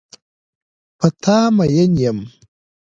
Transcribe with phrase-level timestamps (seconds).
[0.97, 2.19] په تا مین یم.